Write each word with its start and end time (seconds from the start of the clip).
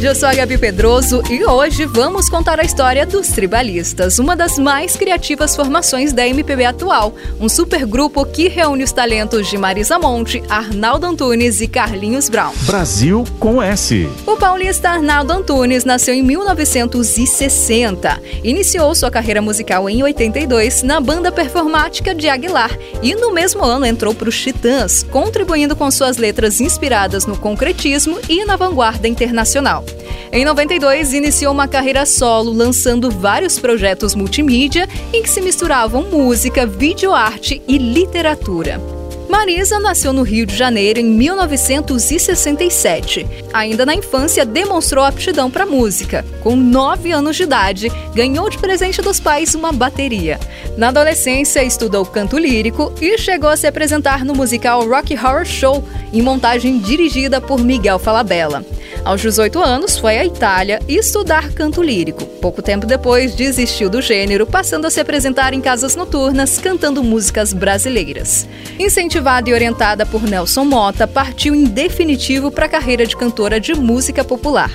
Tarde, 0.00 0.06
eu 0.06 0.14
sou 0.14 0.28
a 0.30 0.34
Gabi 0.34 0.56
Pedroso 0.56 1.22
e 1.28 1.44
hoje 1.44 1.84
vamos 1.84 2.30
contar 2.30 2.58
a 2.58 2.62
história 2.62 3.04
dos 3.04 3.28
Tribalistas, 3.28 4.18
uma 4.18 4.34
das 4.34 4.58
mais 4.58 4.96
criativas 4.96 5.54
formações 5.54 6.10
da 6.10 6.26
MPB 6.26 6.64
atual, 6.64 7.14
um 7.38 7.50
supergrupo 7.50 8.24
que 8.24 8.48
reúne 8.48 8.82
os 8.82 8.92
talentos 8.92 9.50
de 9.50 9.58
Marisa 9.58 9.98
Monte, 9.98 10.42
Arnaldo 10.48 11.06
Antunes 11.06 11.60
e 11.60 11.68
Carlinhos 11.68 12.30
Brown. 12.30 12.54
Brasil 12.62 13.26
com 13.38 13.62
S. 13.62 14.08
O 14.26 14.38
paulista 14.38 14.88
Arnaldo 14.88 15.34
Antunes 15.34 15.84
nasceu 15.84 16.14
em 16.14 16.22
1960. 16.22 18.22
Iniciou 18.42 18.94
sua 18.94 19.10
carreira 19.10 19.42
musical 19.42 19.86
em 19.86 20.02
82 20.02 20.82
na 20.82 20.98
banda 20.98 21.30
performática 21.30 22.14
de 22.14 22.26
Aguilar 22.26 22.74
e 23.02 23.14
no 23.14 23.34
mesmo 23.34 23.62
ano 23.62 23.84
entrou 23.84 24.14
para 24.14 24.30
os 24.30 24.40
Titãs, 24.40 25.02
contribuindo 25.02 25.76
com 25.76 25.90
suas 25.90 26.16
letras 26.16 26.58
inspiradas 26.58 27.26
no 27.26 27.36
concretismo 27.36 28.18
e 28.30 28.46
na 28.46 28.56
vanguarda 28.56 29.06
internacional. 29.06 29.84
Em 30.32 30.44
92, 30.44 31.12
iniciou 31.12 31.52
uma 31.52 31.66
carreira 31.66 32.06
solo, 32.06 32.52
lançando 32.52 33.10
vários 33.10 33.58
projetos 33.58 34.14
multimídia 34.14 34.88
em 35.12 35.22
que 35.22 35.30
se 35.30 35.40
misturavam 35.40 36.04
música, 36.04 36.64
videoarte 36.64 37.60
e 37.66 37.78
literatura. 37.78 38.80
Marisa 39.30 39.78
nasceu 39.78 40.12
no 40.12 40.22
Rio 40.22 40.44
de 40.44 40.56
Janeiro 40.56 40.98
em 40.98 41.04
1967. 41.04 43.24
Ainda 43.52 43.86
na 43.86 43.94
infância, 43.94 44.44
demonstrou 44.44 45.04
aptidão 45.04 45.48
para 45.48 45.64
música. 45.64 46.24
Com 46.42 46.56
9 46.56 47.12
anos 47.12 47.36
de 47.36 47.44
idade, 47.44 47.92
ganhou 48.12 48.50
de 48.50 48.58
presente 48.58 49.00
dos 49.00 49.20
pais 49.20 49.54
uma 49.54 49.70
bateria. 49.70 50.40
Na 50.76 50.88
adolescência, 50.88 51.62
estudou 51.62 52.04
canto 52.04 52.36
lírico 52.36 52.92
e 53.00 53.16
chegou 53.18 53.50
a 53.50 53.56
se 53.56 53.68
apresentar 53.68 54.24
no 54.24 54.34
musical 54.34 54.84
Rock 54.84 55.14
Horror 55.14 55.44
Show, 55.44 55.84
em 56.12 56.22
montagem 56.22 56.80
dirigida 56.80 57.40
por 57.40 57.60
Miguel 57.60 58.00
Falabella. 58.00 58.64
Aos 59.04 59.20
18 59.20 59.58
anos, 59.58 59.98
foi 59.98 60.18
à 60.18 60.24
Itália 60.24 60.80
estudar 60.86 61.52
canto 61.52 61.82
lírico. 61.82 62.26
Pouco 62.40 62.60
tempo 62.60 62.86
depois, 62.86 63.34
desistiu 63.34 63.88
do 63.88 64.02
gênero, 64.02 64.46
passando 64.46 64.86
a 64.86 64.90
se 64.90 65.00
apresentar 65.00 65.54
em 65.54 65.60
casas 65.60 65.96
noturnas 65.96 66.58
cantando 66.58 67.02
músicas 67.02 67.52
brasileiras. 67.52 68.46
Incentivada 68.78 69.48
e 69.48 69.54
orientada 69.54 70.04
por 70.04 70.22
Nelson 70.22 70.64
Mota, 70.64 71.06
partiu 71.06 71.54
em 71.54 71.64
definitivo 71.64 72.50
para 72.50 72.66
a 72.66 72.68
carreira 72.68 73.06
de 73.06 73.16
cantora 73.16 73.58
de 73.58 73.74
música 73.74 74.22
popular. 74.22 74.70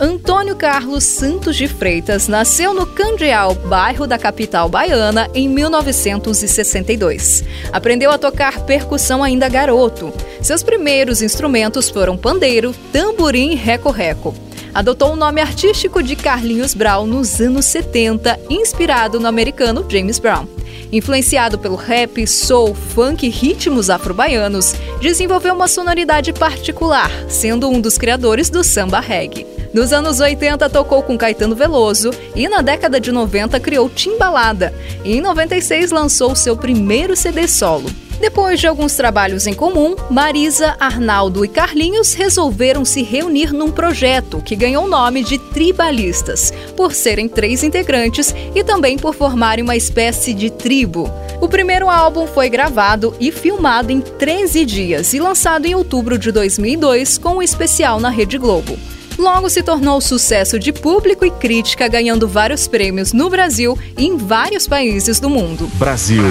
Antônio 0.00 0.54
Carlos 0.54 1.02
Santos 1.02 1.56
de 1.56 1.66
Freitas 1.66 2.28
nasceu 2.28 2.72
no 2.72 2.86
Candial, 2.86 3.52
bairro 3.56 4.06
da 4.06 4.16
capital 4.16 4.68
baiana, 4.68 5.28
em 5.34 5.48
1962. 5.48 7.42
Aprendeu 7.72 8.12
a 8.12 8.16
tocar 8.16 8.60
percussão 8.60 9.24
ainda 9.24 9.48
garoto. 9.48 10.12
Seus 10.40 10.62
primeiros 10.62 11.20
instrumentos 11.20 11.90
foram 11.90 12.16
pandeiro, 12.16 12.72
tamborim 12.92 13.50
e 13.50 13.54
reco-reco. 13.56 14.36
Adotou 14.72 15.14
o 15.14 15.16
nome 15.16 15.40
artístico 15.40 16.00
de 16.00 16.14
Carlinhos 16.14 16.74
Brown 16.74 17.04
nos 17.04 17.40
anos 17.40 17.64
70, 17.64 18.38
inspirado 18.48 19.18
no 19.18 19.26
americano 19.26 19.84
James 19.88 20.20
Brown. 20.20 20.46
Influenciado 20.92 21.58
pelo 21.58 21.74
rap, 21.74 22.24
soul, 22.24 22.72
funk 22.72 23.26
e 23.26 23.30
ritmos 23.30 23.90
afro-baianos, 23.90 24.76
desenvolveu 25.00 25.54
uma 25.54 25.66
sonoridade 25.66 26.32
particular, 26.32 27.10
sendo 27.28 27.68
um 27.68 27.80
dos 27.80 27.98
criadores 27.98 28.48
do 28.48 28.62
samba 28.62 29.00
reggae. 29.00 29.57
Nos 29.72 29.92
anos 29.92 30.18
80 30.18 30.68
tocou 30.70 31.02
com 31.02 31.18
Caetano 31.18 31.54
Veloso 31.54 32.10
e 32.34 32.48
na 32.48 32.62
década 32.62 32.98
de 32.98 33.12
90 33.12 33.60
criou 33.60 33.88
Timbalada. 33.88 34.72
E 35.04 35.16
em 35.16 35.20
96 35.20 35.90
lançou 35.90 36.34
seu 36.34 36.56
primeiro 36.56 37.14
CD 37.14 37.46
solo. 37.46 37.90
Depois 38.20 38.58
de 38.58 38.66
alguns 38.66 38.94
trabalhos 38.94 39.46
em 39.46 39.54
comum, 39.54 39.94
Marisa, 40.10 40.76
Arnaldo 40.80 41.44
e 41.44 41.48
Carlinhos 41.48 42.14
resolveram 42.14 42.84
se 42.84 43.02
reunir 43.02 43.52
num 43.52 43.70
projeto 43.70 44.42
que 44.42 44.56
ganhou 44.56 44.86
o 44.86 44.88
nome 44.88 45.22
de 45.22 45.38
Tribalistas, 45.38 46.52
por 46.76 46.92
serem 46.92 47.28
três 47.28 47.62
integrantes 47.62 48.34
e 48.54 48.64
também 48.64 48.98
por 48.98 49.14
formarem 49.14 49.62
uma 49.62 49.76
espécie 49.76 50.34
de 50.34 50.50
tribo. 50.50 51.08
O 51.40 51.48
primeiro 51.48 51.88
álbum 51.88 52.26
foi 52.26 52.48
gravado 52.48 53.14
e 53.20 53.30
filmado 53.30 53.92
em 53.92 54.00
13 54.00 54.64
dias 54.64 55.14
e 55.14 55.20
lançado 55.20 55.66
em 55.66 55.76
outubro 55.76 56.18
de 56.18 56.32
2002 56.32 57.18
com 57.18 57.36
um 57.36 57.42
especial 57.42 58.00
na 58.00 58.10
Rede 58.10 58.36
Globo. 58.36 58.76
Logo 59.18 59.50
se 59.50 59.64
tornou 59.64 60.00
sucesso 60.00 60.58
de 60.60 60.72
público 60.72 61.24
e 61.24 61.30
crítica, 61.30 61.88
ganhando 61.88 62.28
vários 62.28 62.68
prêmios 62.68 63.12
no 63.12 63.28
Brasil 63.28 63.76
e 63.96 64.06
em 64.06 64.16
vários 64.16 64.68
países 64.68 65.18
do 65.18 65.28
mundo. 65.28 65.68
Brasil 65.74 66.22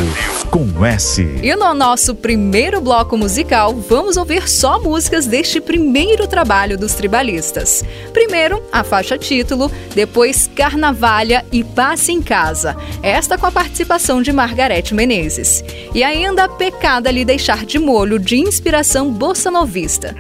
com 0.50 0.86
S. 0.86 1.22
E 1.44 1.54
no 1.56 1.74
nosso 1.74 2.16
primeiro 2.16 2.80
bloco 2.80 3.18
musical, 3.18 3.76
vamos 3.76 4.16
ouvir 4.16 4.48
só 4.48 4.80
músicas 4.80 5.26
deste 5.26 5.60
primeiro 5.60 6.28
trabalho 6.28 6.78
dos 6.78 6.94
tribalistas. 6.94 7.84
Primeiro, 8.14 8.64
a 8.72 8.84
faixa 8.84 9.18
título, 9.18 9.70
depois 9.94 10.50
Carnavalha 10.56 11.44
e 11.52 11.66
Passe 11.66 12.14
em 12.14 12.22
Casa. 12.22 12.78
Esta 13.04 13.38
com 13.38 13.46
a 13.46 13.52
participação 13.52 14.22
de 14.22 14.32
Margarete 14.32 14.94
Menezes. 14.94 15.64
E 15.94 16.04
ainda 16.04 16.48
Pecada 16.48 17.12
lhe 17.12 17.26
deixar 17.26 17.66
de 17.66 17.78
molho 17.78 18.18
de 18.18 18.38
inspiração 18.38 19.12
bossa 19.12 19.52
novista. 19.52 20.16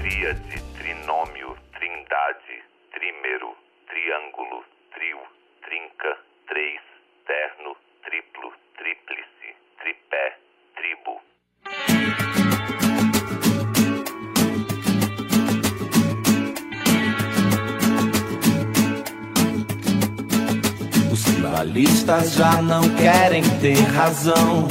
Triângulo, 3.87 4.63
trio, 4.93 5.19
trinca, 5.63 6.17
três, 6.47 6.81
terno, 7.25 7.75
triplo, 8.03 8.51
tríplice, 8.77 9.55
tripé, 9.79 10.37
tribo. 10.75 11.21
Os 21.11 21.23
tribalistas 21.23 22.33
já 22.33 22.61
não 22.61 22.81
querem 22.95 23.43
ter 23.61 23.79
razão, 23.95 24.67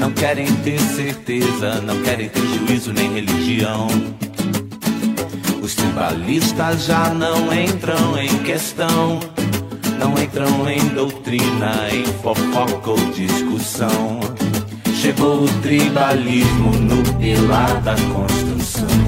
não 0.00 0.12
querem 0.14 0.46
ter 0.64 0.78
certeza, 0.78 1.80
não 1.82 2.02
querem 2.02 2.28
ter 2.30 2.40
juízo 2.40 2.92
nem 2.92 3.12
religião. 3.12 3.88
Tribalistas 5.80 6.84
já 6.84 7.08
não 7.14 7.50
entram 7.54 8.18
em 8.18 8.38
questão, 8.40 9.18
não 9.98 10.12
entram 10.22 10.68
em 10.68 10.88
doutrina, 10.90 11.88
em 11.90 12.04
fofoca 12.22 12.90
ou 12.90 12.98
discussão. 13.12 14.20
Chegou 14.94 15.44
o 15.44 15.48
tribalismo 15.62 16.72
no 16.72 17.02
pilar 17.18 17.80
da 17.80 17.94
construção. 18.12 18.99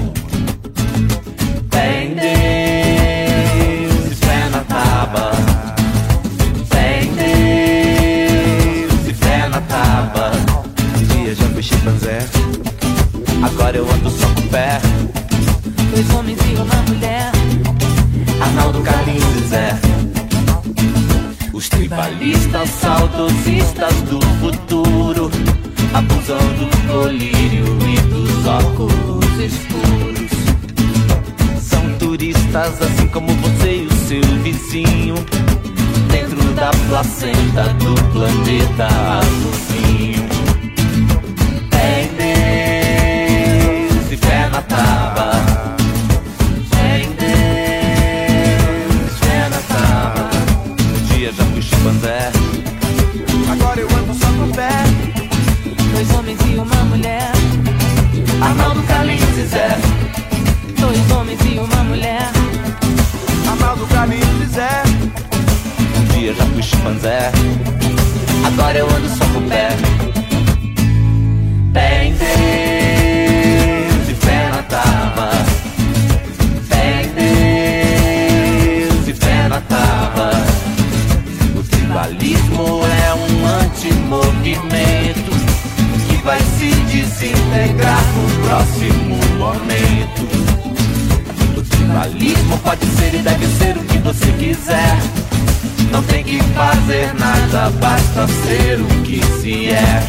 Dois 15.93 16.09
homens 16.15 16.39
e 16.49 16.55
uma 16.55 16.81
mulher. 16.87 17.31
Arnaldo 18.41 18.81
Carlinhos 18.81 19.35
e 19.35 19.47
Zé. 19.47 19.79
Os 21.53 21.69
tribalistas 21.69 22.67
saudosistas 22.81 23.93
do 24.09 24.19
futuro 24.39 25.29
abusam 25.93 26.39
do 26.39 26.65
colírio 26.91 27.77
e 27.87 28.01
dos 28.09 28.47
óculos 28.47 29.39
escuros. 29.39 30.31
São 31.61 31.87
turistas 31.99 32.81
assim 32.81 33.07
como 33.09 33.27
você 33.35 33.83
e 33.83 33.85
o 33.85 33.93
seu 34.07 34.23
vizinho. 34.41 35.13
Dentro 36.09 36.41
da 36.55 36.71
placenta 36.89 37.65
do 37.75 37.93
planeta 38.11 38.87
azulzinho. 39.19 40.27
Em 41.71 42.07
Deus 43.91 44.11
e 44.11 44.17
fé 44.17 44.49
na 44.49 44.61
tábua. 44.63 45.32
homens 56.23 56.39
e 56.47 56.55
uma 56.57 56.83
mulher. 56.85 57.31
Arnaldo 58.41 58.81
Calixto 58.83 59.45
Zé. 59.45 59.77
Dois 60.79 61.11
homens 61.11 61.39
e 61.43 61.59
uma 61.59 61.83
mulher. 61.83 62.31
Arnaldo 63.49 63.85
Calixto 63.87 64.45
Zé. 64.49 64.83
Um 65.97 66.05
dia 66.13 66.33
já 66.33 66.45
fui 66.45 66.63
chimpanzé. 66.63 67.29
Agora 68.45 68.77
eu 68.77 68.87
ando 68.87 69.09
só 69.09 69.25
com 69.33 69.39
o 69.39 69.49
pé. 69.49 69.67
Pé 71.73 72.05
em 72.05 72.13
Deus 72.13 72.29
e 74.09 74.13
pé 74.25 74.49
na 74.49 74.63
tábua. 74.63 75.29
Pé 76.69 77.03
Deus 78.87 79.07
e 79.09 79.13
na. 79.49 79.61
O 81.57 81.63
tribalismo 81.63 82.81
é 82.85 83.13
um 83.13 83.45
antimovimento 83.61 85.12
desintegrar 87.23 88.03
no 88.15 88.47
próximo 88.47 89.15
momento. 89.37 90.27
O 91.57 91.61
tribalismo 91.61 92.57
pode 92.59 92.85
ser 92.85 93.13
e 93.13 93.19
deve 93.19 93.45
ser 93.47 93.77
o 93.77 93.83
que 93.83 93.97
você 93.99 94.31
quiser. 94.33 94.97
Não 95.91 96.03
tem 96.03 96.23
que 96.23 96.41
fazer 96.43 97.13
nada, 97.13 97.69
basta 97.79 98.27
ser 98.27 98.79
o 98.81 98.87
que 99.03 99.23
se 99.39 99.69
é. 99.69 100.03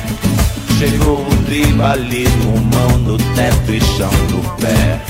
Chegou 0.79 1.21
o 1.21 1.37
tribalismo, 1.45 2.57
mão 2.73 2.99
no 2.99 3.17
teto 3.17 3.73
e 3.73 3.81
chão 3.81 4.11
no 4.31 4.43
pé. 4.57 5.01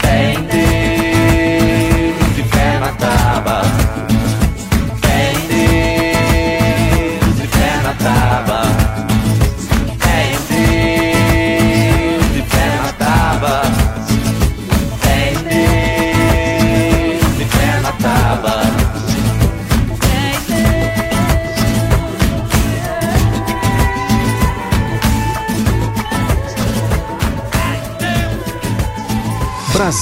Fé 0.00 0.34
em 0.34 0.42
Deus 0.44 2.38
e 2.38 2.42
fé 2.44 2.78
na 2.78 2.88
taba. 2.92 4.03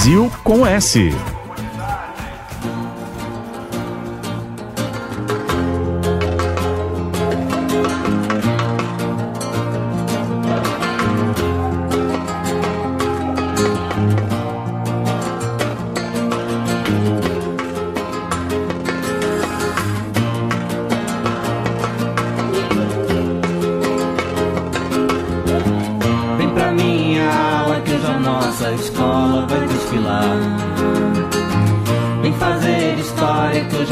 Brasil 0.02 0.28
com 0.42 0.66
S. 0.66 1.31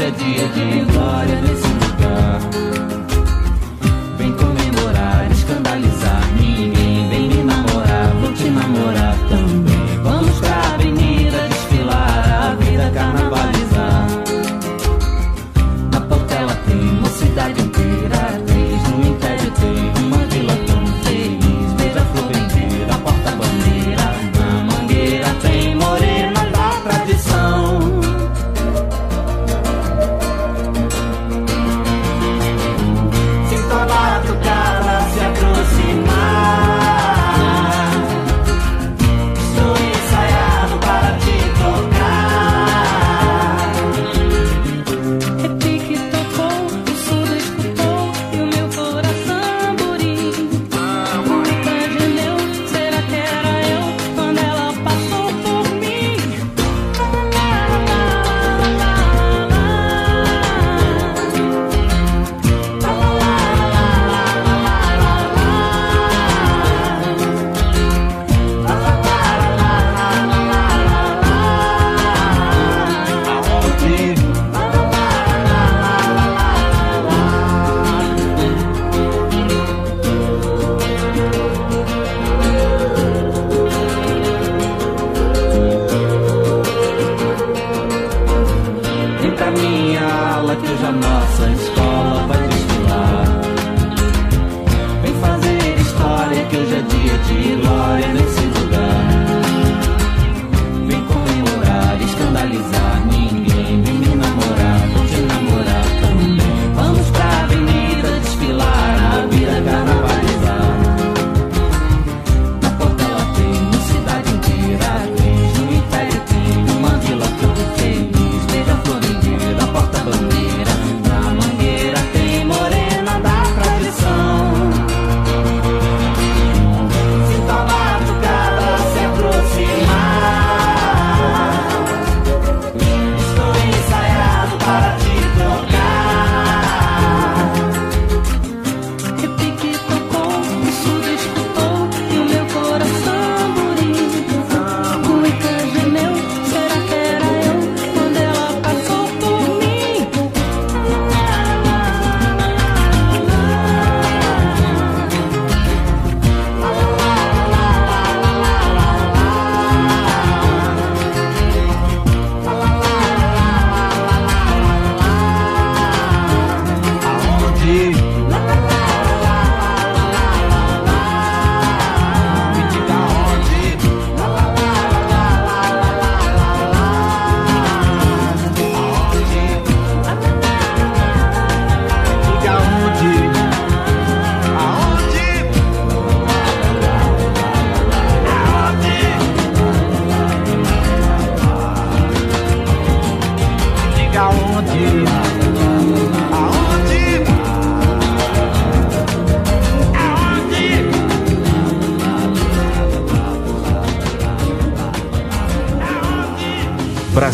é 0.03 0.09
dia 0.09 0.47
de 0.47 0.91
glória 0.91 1.60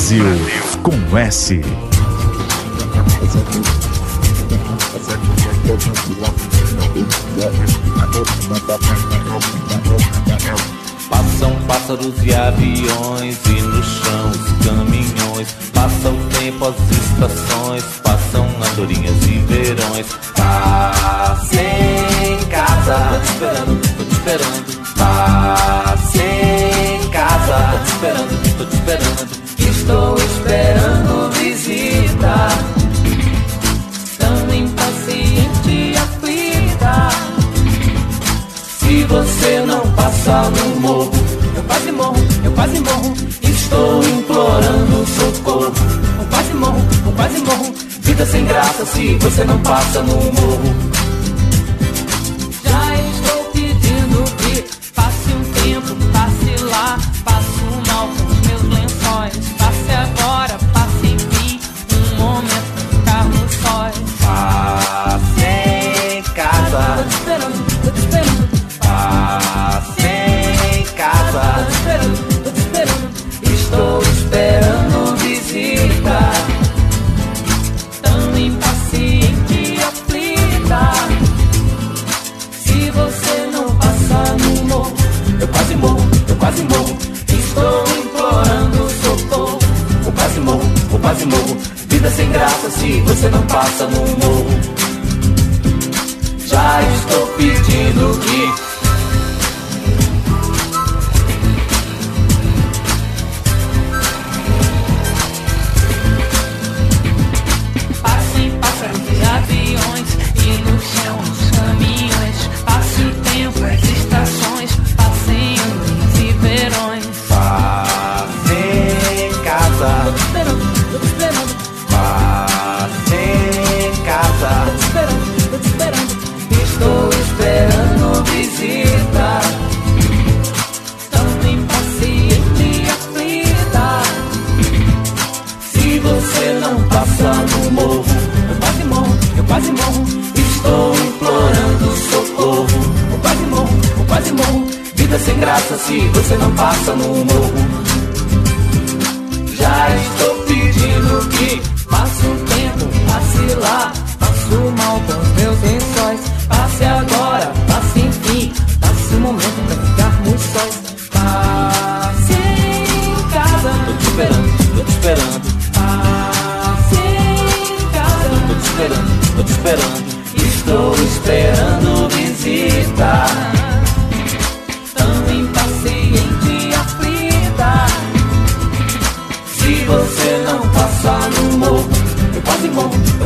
Brasil 0.08 0.24
com 0.84 1.18
S. 1.18 1.62
Passam 11.10 11.56
pássaros 11.68 12.24
e 12.24 12.34
aviões 12.34 13.38
e 13.48 13.62
no 13.62 13.84
chão 13.84 14.32
os 14.32 14.66
caminhões. 14.66 15.50
Passa 15.74 16.10
o 16.10 16.18
tempo, 16.40 16.68
as 16.68 16.76
estações, 16.90 17.84
passam 18.02 18.48
andorinhas 18.72 19.24
e 19.24 19.40
verões. 19.40 20.08
Passa 20.38 21.62
em 21.62 22.38
casa, 22.46 23.22
esperando 23.26 23.76
vida 48.17 48.25
sem 48.25 48.45
graça 48.45 48.83
se 48.83 49.15
você 49.17 49.43
não 49.43 49.59
passa 49.62 50.01
no 50.01 50.15
morro. 50.15 50.97
faça 93.58 93.88
mundo. 93.88 94.46
Já 96.46 96.80
estou 96.94 97.28
pedindo 97.38 98.20
que 98.20 98.66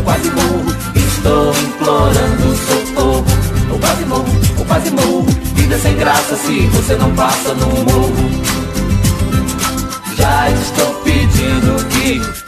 eu 0.02 0.04
quase 0.04 0.32
morro. 0.32 0.76
Estou 0.96 1.54
implorando 1.54 2.56
socorro. 2.58 3.26
Eu 3.70 3.80
quase 3.80 4.06
morro, 4.06 4.26
eu 4.58 4.66
quase 4.66 4.92
morro. 4.92 5.26
Vida 5.56 5.78
sem 5.78 5.96
graça 5.96 6.36
se 6.36 6.68
você 6.68 6.96
não 6.96 7.14
passa 7.14 7.54
no 7.54 7.68
morro. 7.68 8.32
Já 10.16 10.50
estou 10.50 10.94
pedindo 11.04 11.88
que 11.90 12.41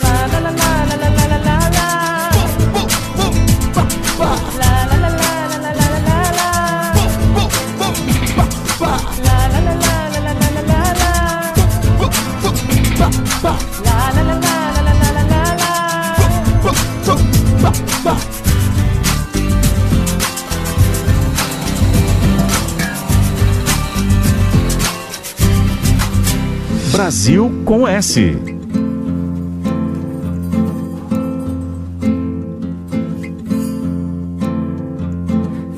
Brasil 27.04 27.52
com 27.66 27.86
S. 27.86 28.38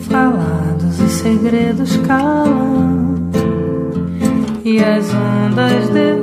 Falados 0.08 1.00
e 1.00 1.10
segredos 1.10 1.98
calam 2.06 3.16
e 4.64 4.78
as 4.78 5.12
ondas 5.16 5.90
de 5.90 6.15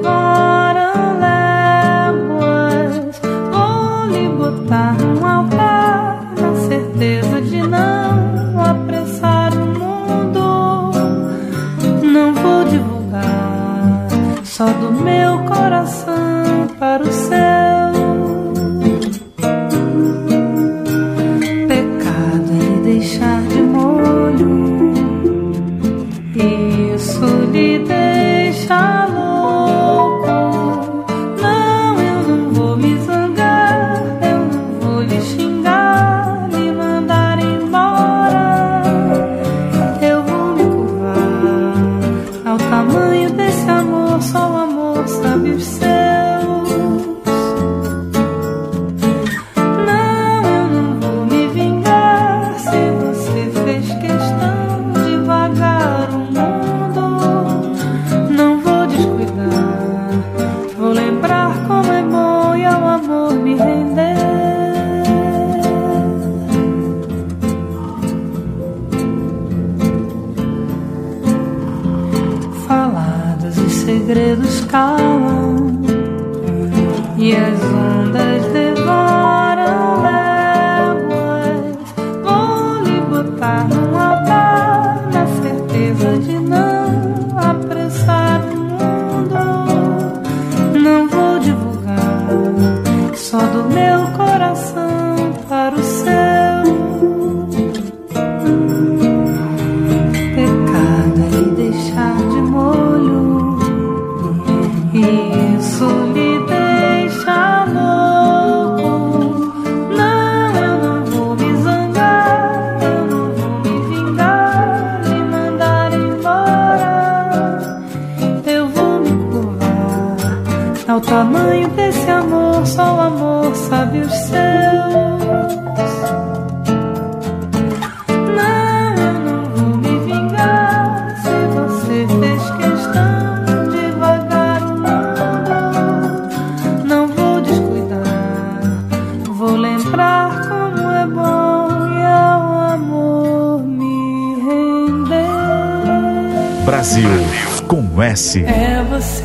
conhece. 148.12 148.44
É 148.44 148.84
você, 148.90 149.24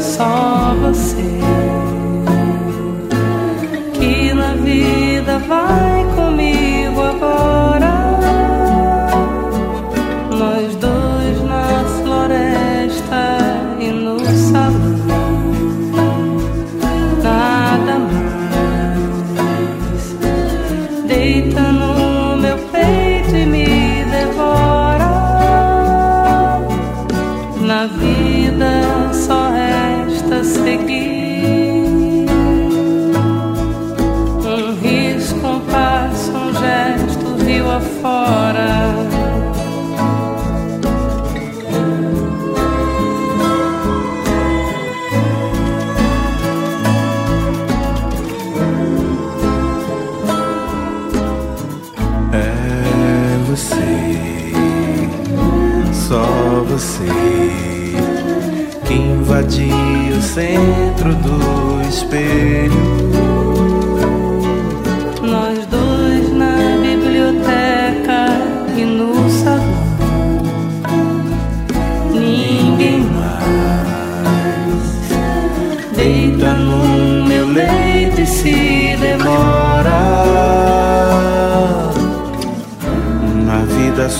só 0.00 0.74
você, 0.82 1.22
que 3.94 4.34
na 4.34 4.54
vida 4.54 5.38
vai. 5.40 5.93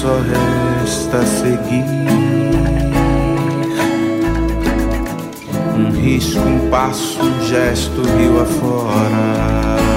só 0.04 0.18
resta 0.18 1.24
seguir. 1.24 1.84
Um 5.74 5.90
risco, 5.92 6.40
um 6.40 6.68
passo, 6.68 7.22
um 7.22 7.46
gesto, 7.46 8.02
rio 8.02 8.42
afora. 8.42 9.93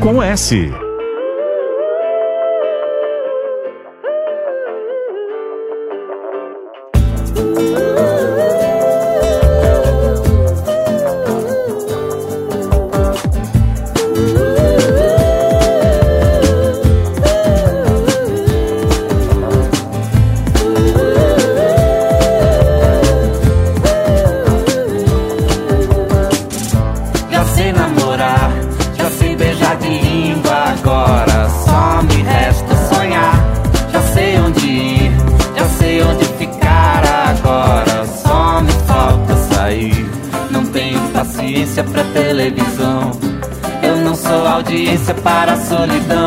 com 0.00 0.22
S. 0.22 0.79
para 45.22 45.52
a 45.52 45.56
solidão. 45.56 46.19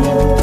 Deito. 0.00 0.37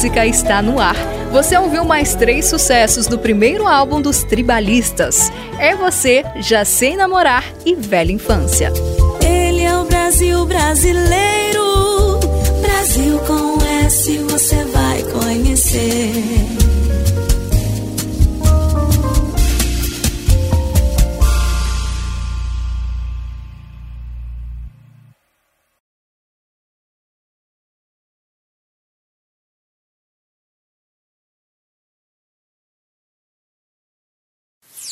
Música 0.00 0.24
está 0.24 0.62
no 0.62 0.80
ar. 0.80 0.96
Você 1.30 1.58
ouviu 1.58 1.84
mais 1.84 2.14
três 2.14 2.46
sucessos 2.46 3.06
do 3.06 3.18
primeiro 3.18 3.66
álbum 3.66 4.00
dos 4.00 4.24
Tribalistas. 4.24 5.30
É 5.58 5.76
Você, 5.76 6.24
Já 6.36 6.64
Sei 6.64 6.96
Namorar 6.96 7.44
e 7.66 7.74
Velha 7.74 8.10
Infância. 8.10 8.72
Ele 9.22 9.60
é 9.60 9.76
o 9.76 9.84
Brasil 9.84 10.46
brasileiro. 10.46 12.18
Brasil 12.62 13.18
com 13.26 13.58
S 13.84 14.16
você 14.20 14.64
vai 14.64 15.02
conhecer. 15.02 16.59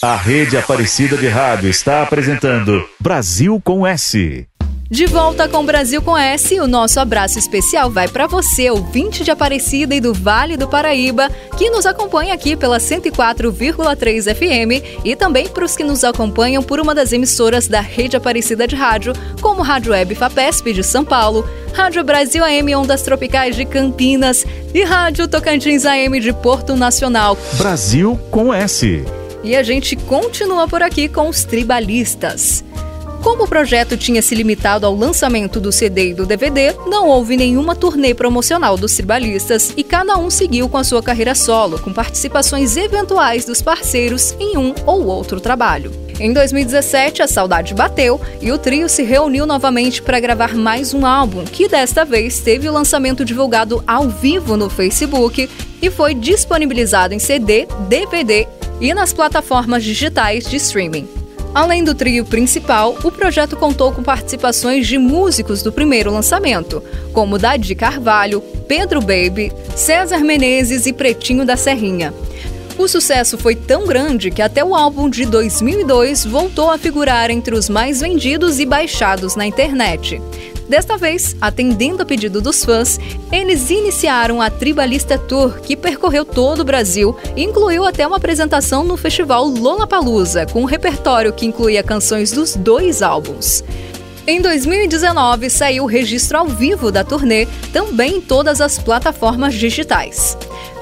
A 0.01 0.15
Rede 0.15 0.57
Aparecida 0.57 1.17
de 1.17 1.27
Rádio 1.27 1.69
está 1.69 2.05
apresentando 2.05 2.89
Brasil 3.01 3.61
com 3.65 3.85
S. 3.85 4.47
De 4.89 5.07
volta 5.07 5.49
com 5.49 5.67
Brasil 5.67 6.01
com 6.01 6.17
S, 6.17 6.61
o 6.61 6.69
nosso 6.69 7.01
abraço 7.01 7.37
especial 7.37 7.91
vai 7.91 8.07
para 8.07 8.29
você, 8.29 8.71
ouvinte 8.71 9.25
de 9.25 9.33
Aparecida 9.33 9.97
e 9.97 10.01
do 10.01 10.15
Vale 10.15 10.57
do 10.57 10.69
Paraíba, 10.69 11.29
que 11.57 11.69
nos 11.69 11.85
acompanha 11.85 12.33
aqui 12.33 12.55
pela 12.55 12.79
104,3 12.79 14.33
FM 14.37 15.05
e 15.05 15.17
também 15.17 15.49
para 15.49 15.65
os 15.65 15.77
que 15.77 15.83
nos 15.83 16.05
acompanham 16.05 16.63
por 16.63 16.79
uma 16.79 16.95
das 16.95 17.13
emissoras 17.13 17.67
da 17.67 17.81
Rede 17.81 18.17
Aparecida 18.17 18.69
de 18.69 18.77
Rádio, 18.77 19.13
como 19.41 19.63
Rádio 19.63 19.91
Web 19.91 20.15
Fapesp 20.15 20.73
de 20.73 20.85
São 20.85 21.05
Paulo, 21.05 21.45
Rádio 21.75 22.05
Brasil 22.05 22.45
AM 22.45 22.73
Ondas 22.77 23.03
Tropicais 23.03 23.57
de 23.57 23.65
Campinas 23.65 24.47
e 24.73 24.85
Rádio 24.85 25.27
Tocantins 25.27 25.85
AM 25.85 26.21
de 26.21 26.33
Porto 26.33 26.77
Nacional. 26.77 27.37
Brasil 27.59 28.17
com 28.31 28.55
S. 28.55 29.05
E 29.42 29.57
a 29.57 29.62
gente 29.62 29.96
continua 29.96 30.66
por 30.66 30.83
aqui 30.83 31.09
com 31.09 31.29
os 31.29 31.44
tribalistas. 31.44 32.64
Como 33.22 33.44
o 33.44 33.48
projeto 33.48 33.96
tinha 33.96 34.22
se 34.22 34.35
limitado 34.35 34.87
ao 34.87 34.94
lançamento 34.94 35.61
do 35.61 35.72
CD 35.72 36.11
e 36.11 36.14
do 36.14 36.24
DVD, 36.24 36.74
não 36.87 37.09
houve 37.09 37.37
nenhuma 37.37 37.74
turnê 37.74 38.14
promocional 38.14 38.77
dos 38.77 38.94
tribalistas 38.94 39.72
e 39.77 39.83
cada 39.83 40.16
um 40.16 40.31
seguiu 40.31 40.68
com 40.68 40.79
a 40.79 40.85
sua 40.85 41.03
carreira 41.03 41.35
solo, 41.35 41.81
com 41.81 41.92
participações 41.92 42.77
eventuais 42.77 43.44
dos 43.44 43.61
parceiros 43.61 44.37
em 44.38 44.57
um 44.57 44.72
ou 44.87 45.07
outro 45.07 45.40
trabalho. 45.40 45.92
Em 46.20 46.33
2017, 46.33 47.22
a 47.22 47.29
saudade 47.29 47.74
bateu 47.74 48.20
e 48.40 48.51
o 48.53 48.59
trio 48.59 48.88
se 48.88 49.03
reuniu 49.03 49.46
novamente 49.46 50.01
para 50.01 50.20
gravar 50.20 50.55
mais 50.55 50.94
um 50.94 51.05
álbum, 51.05 51.44
que 51.44 51.68
desta 51.68 52.05
vez 52.05 52.40
teve 52.40 52.68
o 52.68 52.72
lançamento 52.72 53.24
divulgado 53.24 53.83
ao 53.87 54.09
vivo 54.09 54.57
no 54.57 54.70
Facebook 54.70 55.51
e 55.83 55.90
foi 55.90 56.14
disponibilizado 56.14 57.14
em 57.14 57.18
CD, 57.18 57.66
DVD 57.88 58.46
e 58.81 58.93
nas 58.95 59.12
plataformas 59.12 59.85
digitais 59.85 60.45
de 60.45 60.57
streaming. 60.57 61.09
Além 61.55 61.83
do 61.83 61.95
trio 61.95 62.25
principal, 62.25 62.97
o 63.03 63.11
projeto 63.11 63.57
contou 63.57 63.91
com 63.93 64.03
participações 64.03 64.87
de 64.87 64.99
músicos 64.99 65.62
do 65.62 65.73
primeiro 65.73 66.12
lançamento, 66.12 66.83
como 67.12 67.38
Dadi 67.38 67.75
Carvalho, 67.75 68.41
Pedro 68.69 69.01
Baby, 69.01 69.53
César 69.75 70.21
Menezes 70.21 70.87
e 70.87 70.93
Pretinho 70.93 71.45
da 71.45 71.57
Serrinha. 71.57 72.12
O 72.79 72.87
sucesso 72.87 73.37
foi 73.37 73.57
tão 73.57 73.87
grande 73.87 74.31
que 74.31 74.41
até 74.41 74.62
o 74.62 74.73
álbum 74.73 75.11
de 75.11 75.27
2002 75.27 76.25
voltou 76.25 76.71
a 76.71 76.79
figurar 76.79 77.29
entre 77.29 77.55
os 77.55 77.69
mais 77.69 78.01
vendidos 78.01 78.61
e 78.61 78.64
baixados 78.64 79.35
na 79.35 79.45
internet. 79.45 80.23
Desta 80.69 80.99
vez, 80.99 81.35
atendendo 81.41 82.03
a 82.03 82.07
pedido 82.07 82.43
dos 82.43 82.63
fãs, 82.63 83.01
eles 83.33 83.71
iniciaram 83.71 84.43
a 84.43 84.51
Tribalista 84.51 85.17
Tour, 85.17 85.61
que 85.61 85.75
percorreu 85.75 86.27
todo 86.27 86.61
o 86.61 86.65
Brasil 86.65 87.17
e 87.35 87.43
incluiu 87.43 87.87
até 87.87 88.07
uma 88.07 88.19
apresentação 88.19 88.85
no 88.85 88.97
festival 88.97 89.47
Lollapalooza, 89.47 90.45
com 90.45 90.61
um 90.61 90.67
repertório 90.67 91.33
que 91.33 91.47
incluía 91.47 91.83
canções 91.83 92.33
dos 92.33 92.55
dois 92.55 93.01
álbuns. 93.01 93.65
Em 94.27 94.43
2019, 94.43 95.49
saiu 95.49 95.85
o 95.85 95.87
registro 95.87 96.37
ao 96.37 96.47
vivo 96.47 96.93
da 96.93 97.03
turnê, 97.03 97.47
também 97.73 98.17
em 98.17 98.21
todas 98.21 98.61
as 98.61 98.79
plataformas 98.79 99.55
digitais. 99.55 100.37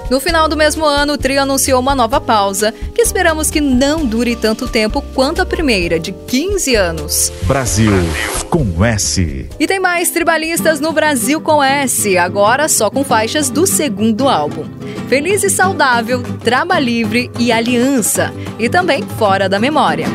No 0.09 0.21
final 0.21 0.49
do 0.49 0.57
mesmo 0.57 0.85
ano, 0.85 1.15
o 1.15 1.19
trio 1.19 1.43
anunciou 1.43 1.81
uma 1.81 1.95
nova 1.95 2.21
pausa, 2.21 2.73
que 2.95 3.03
esperamos 3.03 3.51
que 3.51 3.61
não 3.61 4.07
dure 4.07 4.37
tanto 4.37 4.69
tempo 4.69 5.03
quanto 5.15 5.43
a 5.43 5.47
primeira, 5.47 5.99
de 5.99 6.13
15 6.13 6.77
anos. 6.77 7.33
Brasil 7.43 7.91
com 8.49 8.85
S. 8.85 9.49
E 9.59 9.67
tem 9.67 9.81
mais 9.81 10.11
tribalistas 10.11 10.79
no 10.79 10.93
Brasil 10.93 11.41
com 11.41 11.63
S, 11.63 12.17
agora 12.17 12.69
só 12.69 12.89
com 12.89 13.03
faixas 13.03 13.51
do 13.51 13.67
segundo 13.67 14.29
álbum. 14.29 14.65
Feliz 15.09 15.43
e 15.43 15.51
Saudável, 15.51 16.23
Traba 16.43 16.79
Livre 16.79 17.29
e 17.39 17.51
Aliança. 17.51 18.33
E 18.61 18.69
também 18.69 19.03
Fora 19.19 19.49
da 19.49 19.59
Memória. 19.59 20.07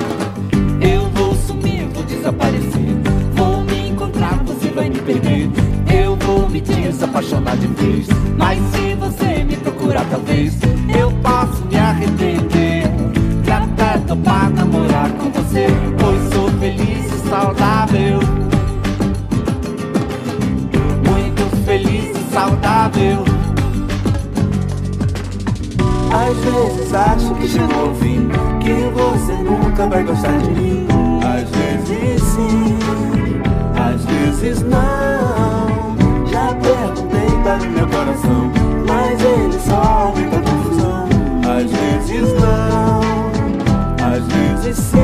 Eu 0.82 1.10
vou 1.10 1.36
sumir, 1.36 1.86
vou 1.94 2.04
desaparecer. 2.04 2.72
Vou 3.34 3.62
me 3.64 3.90
encontrar, 3.90 4.42
você 4.46 4.70
vai 4.70 4.90
me 4.90 5.00
perder. 5.00 5.50
Eu 5.94 6.16
vou 6.16 6.50
me 6.50 6.62
desapaixonar 6.62 7.58
de 7.58 7.68
vez. 7.68 8.08
Mas 8.38 8.58
se 8.72 8.96
você 8.96 9.41
procurar, 9.82 10.06
talvez 10.10 10.54
eu 10.98 11.12
possa 11.24 11.66
me 11.66 11.78
arrepender. 11.78 12.84
De 13.44 13.52
até 13.52 13.98
topar 14.08 14.50
namorar 14.52 15.10
com 15.14 15.32
você. 15.32 15.68
Pois 16.00 16.34
sou 16.34 16.50
feliz 16.60 17.12
e 17.12 17.30
saudável. 17.30 18.20
Muito 21.10 21.66
feliz 21.66 22.16
e 22.16 22.34
saudável. 22.34 23.24
Às 26.14 26.38
vezes 26.38 26.94
acho 26.94 27.36
que 27.36 27.48
chegou 27.48 27.92
o 27.92 27.96
fim, 27.96 28.30
que 28.60 28.74
você 28.94 29.34
nunca 29.34 29.88
vai 29.88 30.04
gostar 30.04 30.38
de 30.38 30.52
mim. 30.52 30.88
Às 31.24 31.50
vezes 31.50 32.22
sim, 32.22 32.78
às 33.76 34.06
vezes 34.06 34.62
não. 34.64 35.96
Já 36.28 36.54
perguntei 36.56 37.30
para 37.44 37.58
meu 37.70 37.88
coração, 37.88 38.41
Às 44.04 44.24
vezes 44.28 44.92
não, 44.92 45.01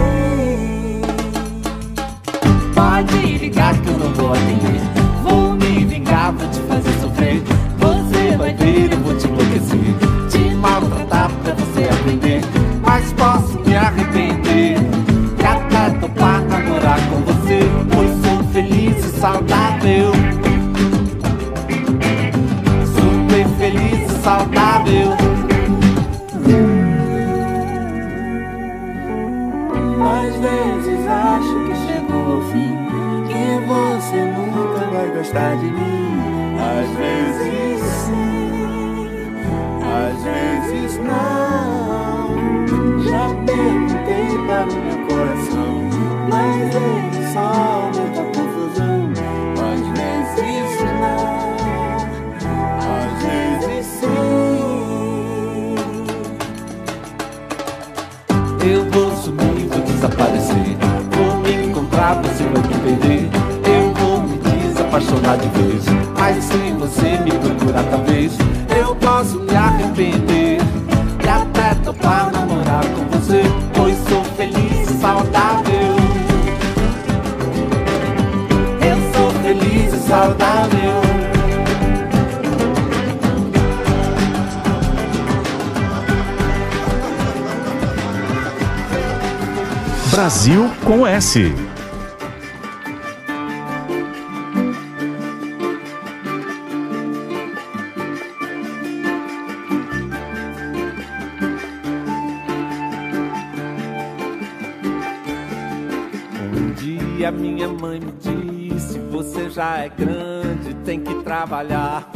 dia 107.17 107.31
minha 107.31 107.67
mãe 107.67 107.99
me 107.99 108.11
disse: 108.11 108.99
Você 109.11 109.49
já 109.49 109.79
é 109.79 109.89
grande, 109.89 110.75
tem 110.85 110.99
que 110.99 111.15
trabalhar. 111.23 112.09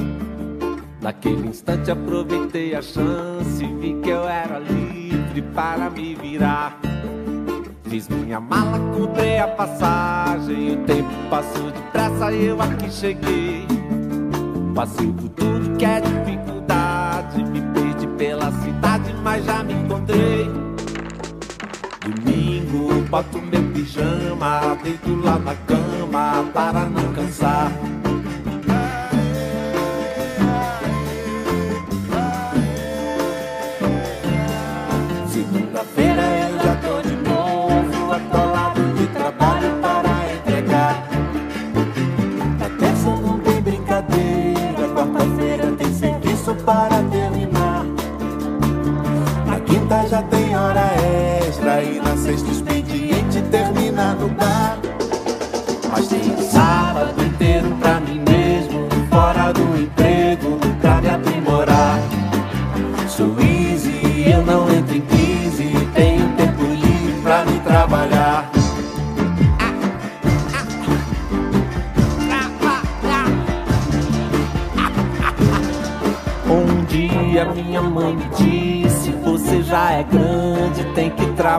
Naquele 1.01 1.47
instante 1.47 1.89
aproveitei 1.89 2.75
a 2.75 2.81
chance, 2.81 3.65
vi 3.79 3.95
que 4.03 4.09
eu 4.09 4.27
era 4.27 4.59
livre 4.59 5.41
para 5.53 5.89
me 5.89 6.13
virar. 6.13 6.79
Fiz 7.85 8.07
minha 8.07 8.39
mala, 8.39 8.77
comprei 8.95 9.39
a 9.39 9.47
passagem, 9.47 10.75
o 10.75 10.85
tempo 10.85 11.09
passou 11.29 11.71
depressa 11.71 12.31
e 12.31 12.45
eu 12.45 12.61
aqui 12.61 12.91
cheguei. 12.91 13.65
Passei 14.75 15.11
por 15.11 15.29
tudo 15.29 15.77
que 15.77 15.83
é 15.83 15.99
dificuldade, 15.99 17.43
me 17.43 17.61
perdi 17.73 18.07
pela 18.17 18.51
cidade, 18.51 19.13
mas 19.23 19.43
já 19.43 19.63
me 19.63 19.73
encontrei. 19.73 20.70
Boto 23.11 23.41
meu 23.41 23.61
pijama, 23.73 24.77
deito 24.81 25.13
lá 25.21 25.37
na 25.37 25.53
cama 25.53 26.49
para 26.53 26.85
não 26.85 27.11
cansar. 27.11 27.69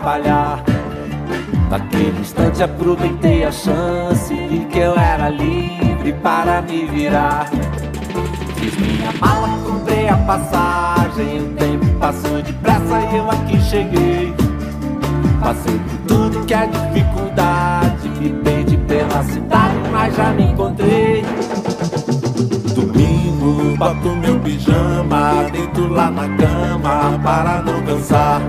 Trabalhar. 0.03 0.65
Naquele 1.71 2.21
instante 2.21 2.63
aproveitei 2.63 3.45
a 3.45 3.53
chance, 3.53 4.35
vi 4.35 4.67
que 4.67 4.79
eu 4.79 4.99
era 4.99 5.29
livre 5.31 6.13
para 6.15 6.61
me 6.61 6.85
virar. 6.87 7.49
Fiz 8.57 8.77
minha 8.77 9.13
mala, 9.21 9.49
comprei 9.65 10.09
a 10.09 10.17
passagem, 10.17 11.39
o 11.39 11.49
tempo 11.55 11.87
passou 11.99 12.43
depressa 12.43 13.01
e 13.13 13.17
eu 13.17 13.31
aqui 13.31 13.61
cheguei. 13.63 14.35
Passei 15.41 15.79
por 15.79 15.99
tudo 16.09 16.45
que 16.47 16.55
é 16.55 16.67
dificuldade, 16.67 18.09
me 18.21 18.31
perdi 18.43 18.77
pela 18.77 19.23
cidade, 19.23 19.77
mas 19.91 20.15
já 20.17 20.33
me 20.33 20.43
encontrei. 20.45 21.25
Domingo, 22.75 23.77
boto 23.77 24.09
meu 24.17 24.39
pijama, 24.41 25.47
deito 25.51 25.87
lá 25.89 26.11
na 26.11 26.29
cama 26.37 27.21
para 27.23 27.63
não 27.63 27.81
cansar. 27.83 28.43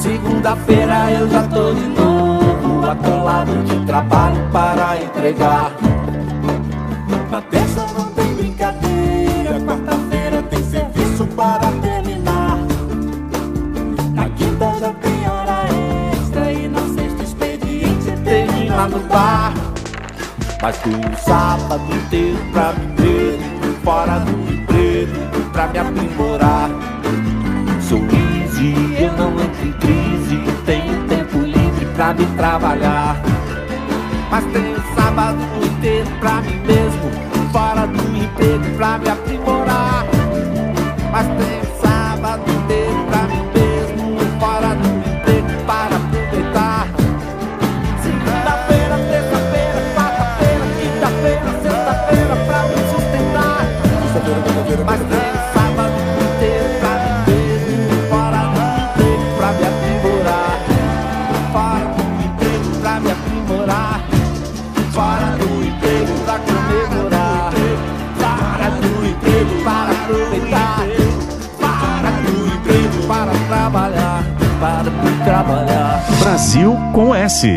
Segunda-feira 0.00 1.12
eu 1.12 1.28
já 1.28 1.42
tô 1.42 1.74
de 1.74 1.86
novo, 1.88 2.86
atolado 2.90 3.52
de 3.64 3.84
trabalho 3.84 4.48
para 4.50 4.96
entregar. 4.96 5.72
Na 7.30 7.42
terça 7.42 7.86
não 7.92 8.06
tem 8.12 8.34
brincadeira, 8.34 9.60
quarta-feira 9.60 10.42
tem 10.44 10.62
serviço 10.64 11.26
para 11.36 11.70
terminar. 11.82 12.58
Na 14.14 14.30
quinta 14.30 14.74
já 14.80 14.90
tem 14.94 15.28
hora 15.28 15.66
extra 16.14 16.50
e 16.50 16.66
na 16.66 16.80
sexta 16.80 17.22
expediente 17.22 18.10
termina 18.24 18.88
no 18.88 19.00
bar. 19.00 19.52
Mas 20.62 20.78
tem 20.78 20.94
um 20.94 21.16
sábado 21.18 21.94
inteiro 21.94 22.38
pra 22.52 22.72
mesmo, 22.98 23.74
fora 23.84 24.18
do 24.20 24.30
emprego, 24.50 25.50
pra 25.52 25.66
me 25.66 25.78
aprimorar. 25.78 26.70
Sou 27.82 28.00
eu 29.02 29.12
não 29.12 29.32
entro 29.40 29.66
em 29.66 29.72
crise, 29.72 30.38
tenho 30.66 31.02
tempo 31.08 31.38
livre 31.38 31.86
pra 31.94 32.12
me 32.12 32.26
trabalhar. 32.36 33.16
Mas 34.30 34.44
tenho 34.52 34.76
sábado 34.94 35.38
inteiro 35.64 36.08
pra 36.20 36.42
mim 36.42 36.60
mesmo, 36.66 37.10
fora 37.50 37.86
do 37.86 38.16
emprego, 38.16 38.76
pra 38.76 38.98
me 38.98 39.08
aprimorar. 39.08 40.04
Mas 41.10 41.26
tenho 41.26 41.69
Brasil 76.20 76.76
com 76.92 77.14
S. 77.14 77.48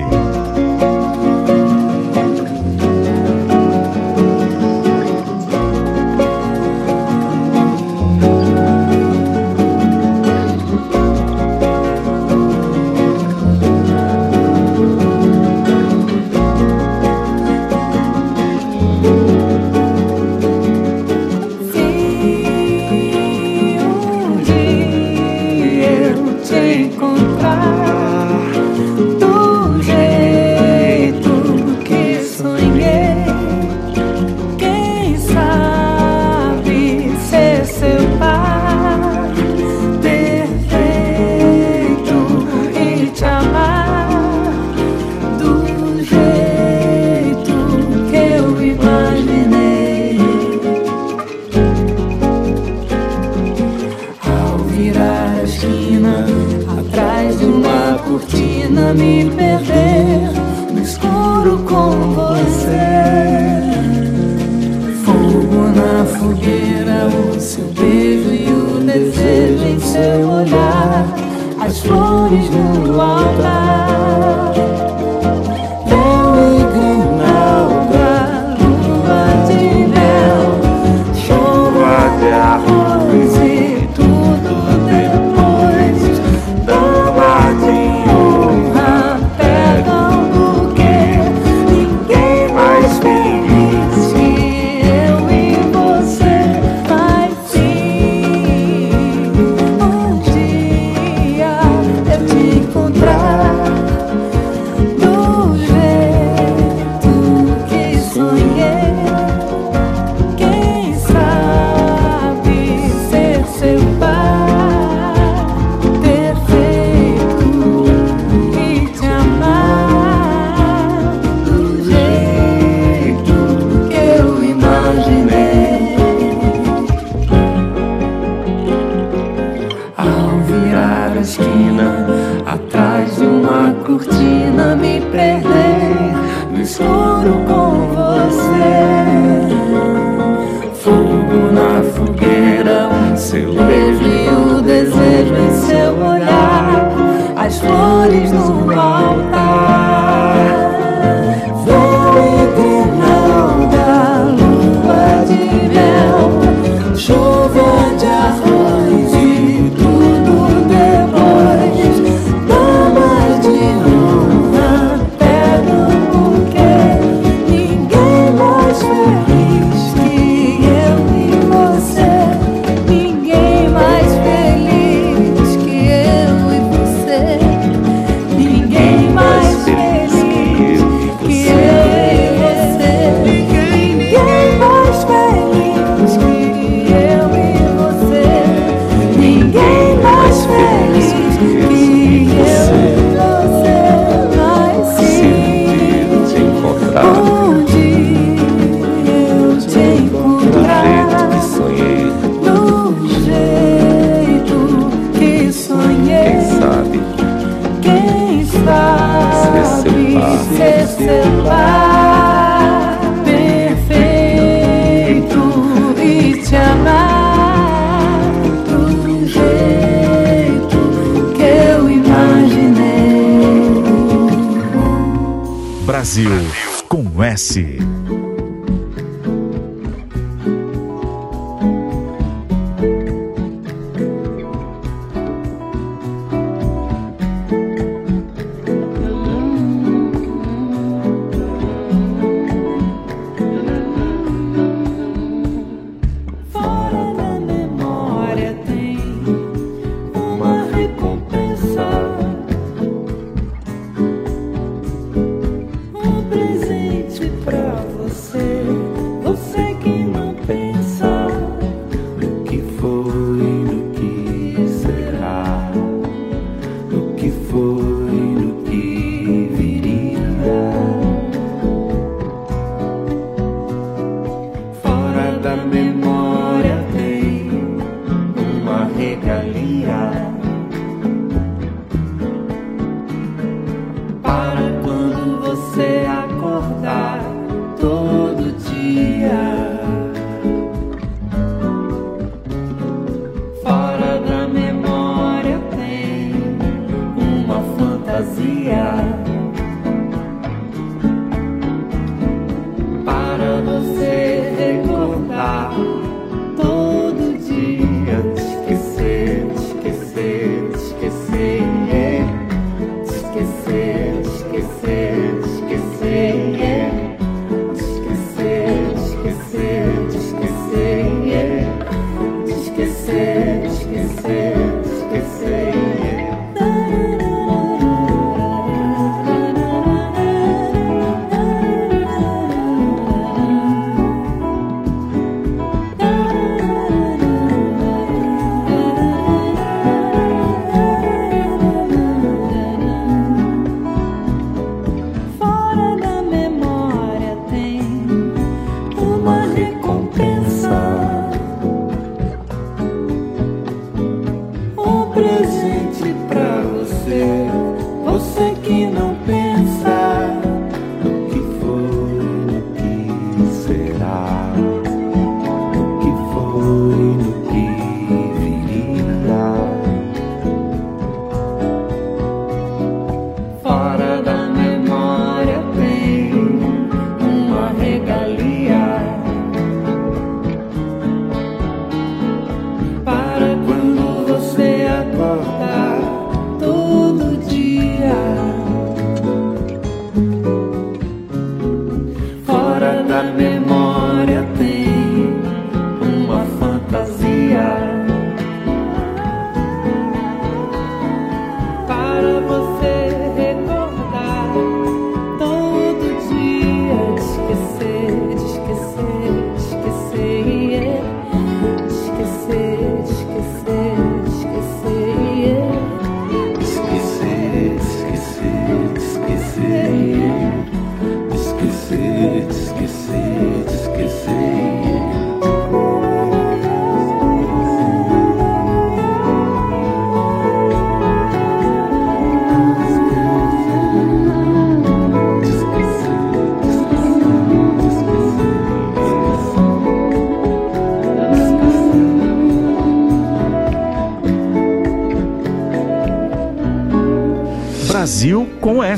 te 196.93 197.52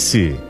Fluminense. 0.05 0.44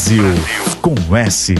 Brasil 0.00 0.24
com 0.80 1.14
S. 1.14 1.54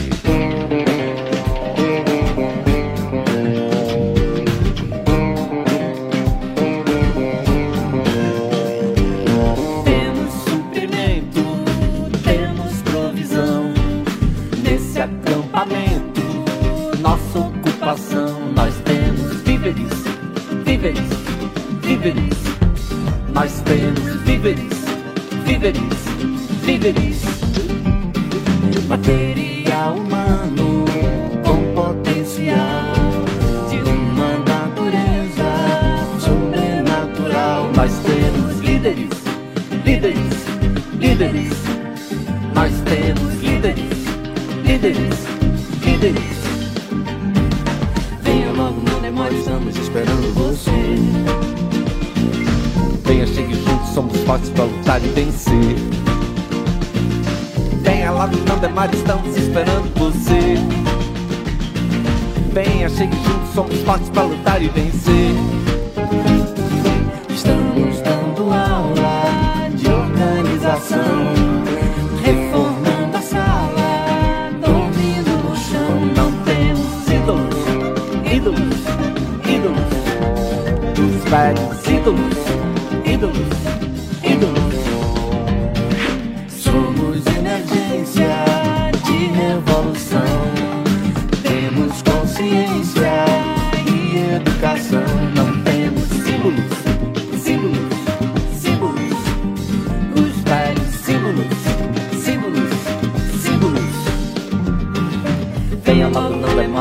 lutar 64.31 64.62
e 64.62 64.68
vencer. 64.68 65.35
Estamos 67.28 68.01
dando 68.01 68.53
aula 68.53 69.68
de 69.74 69.89
organização, 69.89 71.35
reformando 72.22 73.16
a 73.16 73.22
sala, 73.22 74.51
dormindo 74.61 75.33
no 75.45 75.57
chão. 75.57 75.91
Não 76.16 76.31
temos 76.45 77.09
ídolos, 77.18 77.57
ídolos, 78.33 78.81
ídolos. 79.57 79.91
Dos 80.95 81.14
velhos 81.31 81.89
ídolos, 81.89 82.39
ídolos. 83.05 83.60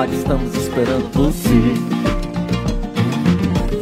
estamos 0.08 0.56
esperando 0.56 1.12
você. 1.14 1.74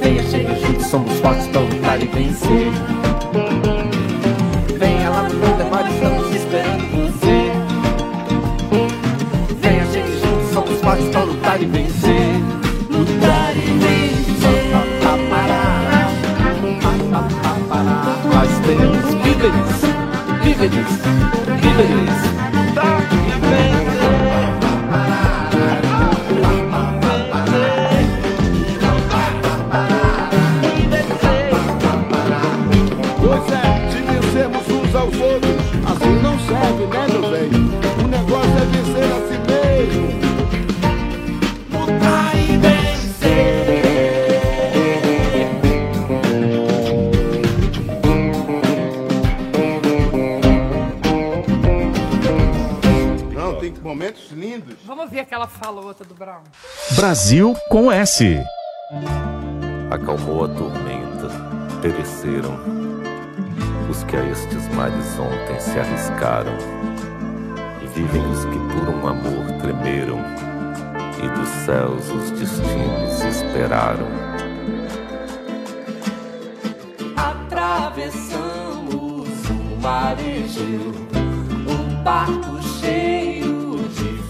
Venha, 0.01 0.23
chega 0.23 0.55
junto, 0.55 0.83
somos 0.83 1.13
fortes 1.19 1.47
pra 1.47 1.61
lutar 1.61 2.01
e 2.01 2.07
vencer. 2.07 2.71
Venha 4.79 5.09
lá 5.11 5.23
no 5.23 5.35
meu 5.35 5.53
armário, 5.53 5.91
é 5.91 5.93
estamos 5.93 6.35
esperando 6.35 6.87
você. 6.91 7.51
Venha, 9.61 9.85
chega 9.91 10.07
junto, 10.07 10.53
somos 10.53 10.81
fortes 10.81 11.09
pra 11.09 11.23
lutar 11.23 11.61
e 11.61 11.65
vencer. 11.65 12.41
Lutar 12.89 13.55
e 13.55 13.59
vencer. 13.59 14.17
Nós 18.33 18.49
temos 18.65 19.13
víveres, 19.23 19.81
víveres, 20.43 20.87
víveres. 21.61 22.26
Tem 53.71 53.83
momentos 53.83 54.31
lindos. 54.31 54.75
Vamos 54.85 55.09
ver 55.09 55.19
aquela 55.21 55.47
fala 55.47 55.81
outra 55.81 56.05
do 56.05 56.13
Brown. 56.13 56.43
Brasil 56.91 57.55
com 57.69 57.91
S. 57.91 58.41
acalmou 59.91 60.45
a 60.45 60.47
tormenta, 60.47 61.29
pereceram 61.81 62.57
os 63.89 64.03
que 64.03 64.15
a 64.15 64.23
estes 64.25 64.67
mares 64.69 65.19
ontem 65.19 65.59
se 65.59 65.79
arriscaram. 65.79 66.55
Vivem 67.93 68.25
os 68.29 68.45
que 68.45 68.59
por 68.73 68.89
um 68.89 69.07
amor 69.07 69.45
tremeram, 69.59 70.19
e 71.17 71.27
dos 71.29 71.49
céus 71.65 72.09
os 72.11 72.29
destinos 72.31 73.23
esperaram. 73.23 74.07
Atravessamos 77.15 78.29
o 79.49 79.81
mar 79.81 80.15
Egeu, 80.19 80.93
um 81.67 82.03
barco 82.03 82.61
cheio 82.79 83.56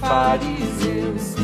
fariseus, 0.07 1.35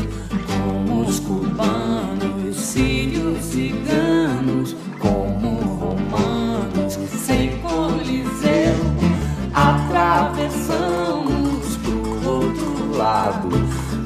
como 0.46 1.02
os 1.02 1.20
cubanos, 1.20 2.56
sírios, 2.56 3.44
ciganos, 3.44 4.74
como 4.98 5.60
romanos, 5.78 6.98
sem 7.24 7.58
coliseu. 7.58 8.74
Atravessamos 9.52 11.76
pro 11.82 12.26
outro 12.26 12.96
lado, 12.96 13.50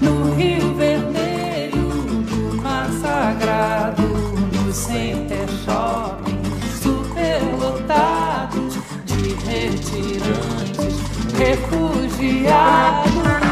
no 0.03 0.35
Rio 0.35 0.75
Vermelho, 0.75 1.89
do 2.29 2.61
Mar 2.61 2.91
Sagrado, 3.01 4.03
no 4.03 4.73
Center 4.73 5.49
Shopping, 5.65 6.43
superlotados 6.83 8.75
de 9.07 9.37
retirantes, 9.47 10.97
refugiados. 11.39 13.48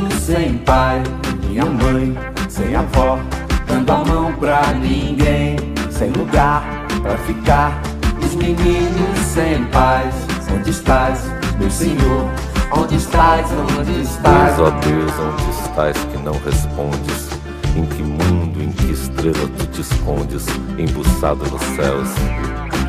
Filho 0.00 0.20
sem 0.20 0.58
pai, 0.58 1.02
minha 1.46 1.64
mãe 1.64 2.16
sem 2.48 2.74
avó, 2.74 3.18
dando 3.66 3.92
a 3.92 4.04
mão 4.04 4.32
pra 4.34 4.72
ninguém, 4.72 5.56
sem 5.90 6.10
lugar 6.12 6.62
pra 7.02 7.16
ficar. 7.18 7.80
Os 8.24 8.34
meninos 8.34 9.18
sem 9.18 9.64
paz, 9.66 10.14
onde 10.54 10.70
estás, 10.70 11.30
meu 11.58 11.70
senhor? 11.70 12.28
Onde 12.72 12.96
estás, 12.96 13.46
onde 13.78 14.02
estás? 14.02 14.56
Deus, 14.56 14.68
ó 14.68 14.70
Deus, 14.78 15.12
onde 15.18 15.50
estás 15.50 15.96
que 15.96 16.18
não 16.18 16.34
respondes? 16.44 17.30
Em 17.76 17.84
que 17.86 18.02
mundo, 18.02 18.62
em 18.62 18.70
que 18.72 18.92
estrela 18.92 19.48
tu 19.58 19.66
te 19.66 19.80
escondes, 19.80 20.46
embuçado 20.78 21.44
nos 21.50 21.62
céus? 21.76 22.08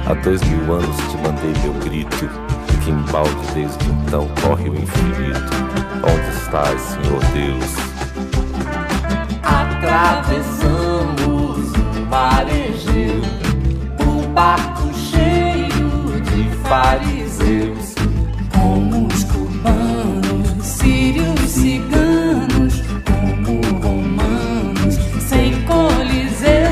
Há 0.05 0.13
dois 0.15 0.41
mil 0.43 0.73
anos 0.73 0.95
te 1.09 1.17
mandei 1.17 1.53
meu 1.63 1.73
grito, 1.83 2.29
que 2.81 2.91
embalde 2.91 3.45
desde 3.53 3.85
então 3.89 4.27
corre 4.41 4.69
o 4.69 4.75
infinito. 4.75 5.51
Onde 6.03 6.29
estás, 6.37 6.81
Senhor 6.81 7.23
Deus? 7.33 7.75
Atravessamos 9.43 10.91
o 11.73 12.05
mar 12.09 12.47
Egeu, 12.47 13.21
um 14.05 14.33
barco 14.33 14.91
cheio 14.93 16.21
de 16.21 16.49
fariseus, 16.67 17.95
como 18.53 19.07
os 19.07 19.23
cubanos, 19.25 20.65
sírios, 20.65 21.39
ciganos, 21.41 22.81
como 23.05 23.61
romanos, 23.79 24.95
sem 25.21 25.61
coliseu. 25.63 26.71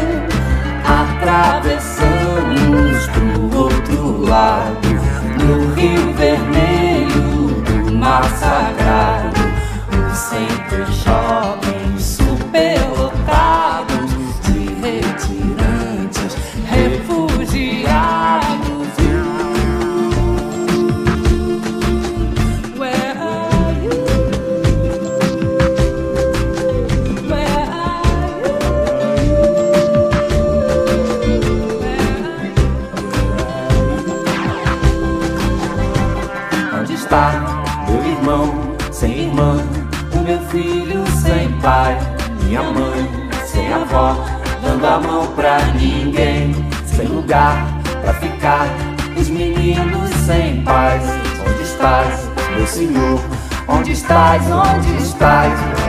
Atravessamos 0.85 2.09
pro 3.09 3.59
outro 3.59 4.21
lado, 4.27 4.88
o 10.29 10.35
Center 10.93 11.68
pai, 41.69 41.95
minha 42.41 42.63
mãe 42.63 43.07
sem 43.45 43.71
avó, 43.71 44.25
dando 44.63 44.87
a 44.87 44.99
mão 44.99 45.27
pra 45.35 45.59
ninguém, 45.79 46.55
sem 46.83 47.05
lugar 47.05 47.63
pra 48.01 48.11
ficar. 48.15 48.65
Os 49.15 49.29
meninos 49.29 50.09
sem 50.25 50.63
paz, 50.63 51.03
onde 51.47 51.61
estás, 51.61 52.27
meu 52.55 52.65
senhor? 52.65 53.19
Onde 53.67 53.91
estás, 53.91 54.41
onde 54.49 54.95
estás? 54.97 55.88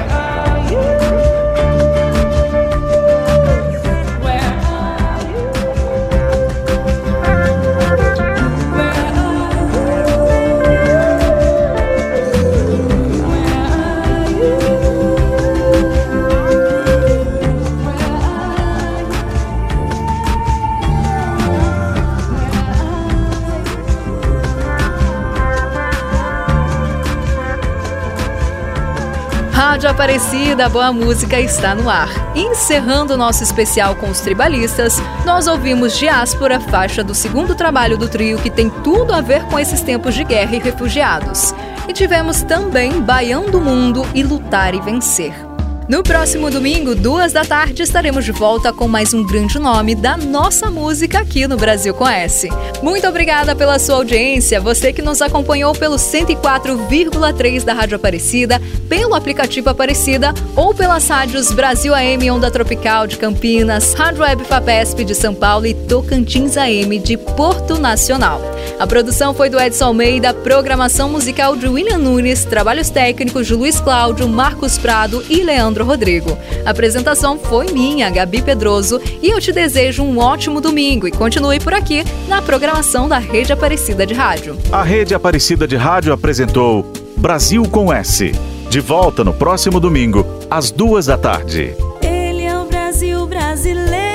Aparecida, 30.00 30.66
boa 30.66 30.90
música 30.94 31.38
está 31.38 31.74
no 31.74 31.90
ar. 31.90 32.08
Encerrando 32.34 33.18
nosso 33.18 33.42
especial 33.42 33.94
com 33.96 34.08
os 34.08 34.20
tribalistas, 34.20 34.96
nós 35.26 35.46
ouvimos 35.46 35.94
Diáspora, 35.98 36.58
faixa 36.58 37.04
do 37.04 37.14
segundo 37.14 37.54
trabalho 37.54 37.98
do 37.98 38.08
trio 38.08 38.38
que 38.38 38.48
tem 38.48 38.70
tudo 38.70 39.12
a 39.12 39.20
ver 39.20 39.44
com 39.44 39.58
esses 39.58 39.82
tempos 39.82 40.14
de 40.14 40.24
guerra 40.24 40.56
e 40.56 40.58
refugiados. 40.58 41.54
E 41.86 41.92
tivemos 41.92 42.40
também 42.40 42.98
Baião 43.02 43.50
do 43.50 43.60
Mundo 43.60 44.00
e 44.14 44.22
Lutar 44.22 44.74
e 44.74 44.80
Vencer. 44.80 45.49
No 45.90 46.04
próximo 46.04 46.52
domingo, 46.52 46.94
duas 46.94 47.32
da 47.32 47.44
tarde, 47.44 47.82
estaremos 47.82 48.24
de 48.24 48.30
volta 48.30 48.72
com 48.72 48.86
mais 48.86 49.12
um 49.12 49.26
grande 49.26 49.58
nome 49.58 49.96
da 49.96 50.16
nossa 50.16 50.70
música 50.70 51.18
aqui 51.18 51.48
no 51.48 51.56
Brasil 51.56 51.92
com 51.92 52.06
S. 52.06 52.48
Muito 52.80 53.08
obrigada 53.08 53.56
pela 53.56 53.76
sua 53.76 53.96
audiência, 53.96 54.60
você 54.60 54.92
que 54.92 55.02
nos 55.02 55.20
acompanhou 55.20 55.74
pelo 55.74 55.96
104,3 55.96 57.64
da 57.64 57.72
Rádio 57.72 57.96
Aparecida, 57.96 58.62
pelo 58.88 59.16
aplicativo 59.16 59.68
Aparecida 59.68 60.32
ou 60.54 60.72
pelas 60.72 61.08
rádios 61.08 61.50
Brasil 61.50 61.92
AM 61.92 62.30
Onda 62.30 62.52
Tropical 62.52 63.08
de 63.08 63.18
Campinas, 63.18 63.92
Rádio 63.92 64.22
Web 64.22 64.44
Fapesp 64.44 65.04
de 65.04 65.14
São 65.16 65.34
Paulo 65.34 65.66
e 65.66 65.74
Tocantins 65.74 66.56
AM 66.56 67.00
de 67.00 67.16
Porto 67.16 67.80
Nacional. 67.80 68.40
A 68.78 68.86
produção 68.86 69.34
foi 69.34 69.48
do 69.50 69.60
Edson 69.60 69.86
Almeida, 69.86 70.32
programação 70.32 71.08
musical 71.08 71.56
de 71.56 71.68
William 71.68 71.98
Nunes, 71.98 72.44
trabalhos 72.44 72.90
técnicos 72.90 73.46
de 73.46 73.54
Luiz 73.54 73.80
Cláudio, 73.80 74.28
Marcos 74.28 74.78
Prado 74.78 75.22
e 75.28 75.42
Leandro 75.42 75.84
Rodrigo. 75.84 76.36
A 76.64 76.70
apresentação 76.70 77.38
foi 77.38 77.72
minha, 77.72 78.10
Gabi 78.10 78.42
Pedroso, 78.42 79.00
e 79.22 79.28
eu 79.28 79.40
te 79.40 79.52
desejo 79.52 80.02
um 80.02 80.18
ótimo 80.18 80.60
domingo 80.60 81.06
e 81.06 81.10
continue 81.10 81.60
por 81.60 81.74
aqui 81.74 82.04
na 82.28 82.40
programação 82.40 83.08
da 83.08 83.18
Rede 83.18 83.52
Aparecida 83.52 84.06
de 84.06 84.14
Rádio. 84.14 84.56
A 84.72 84.82
Rede 84.82 85.14
Aparecida 85.14 85.66
de 85.66 85.76
Rádio 85.76 86.12
apresentou 86.12 86.90
Brasil 87.16 87.62
com 87.64 87.92
S. 87.92 88.32
De 88.70 88.80
volta 88.80 89.24
no 89.24 89.34
próximo 89.34 89.80
domingo, 89.80 90.24
às 90.48 90.70
duas 90.70 91.06
da 91.06 91.18
tarde. 91.18 91.74
Ele 92.02 92.44
é 92.44 92.56
o 92.56 92.64
Brasil 92.66 93.26
brasileiro. 93.26 94.09